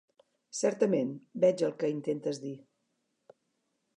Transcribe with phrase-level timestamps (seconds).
[0.59, 1.11] Certament,
[1.43, 2.57] veig el que intentes dir.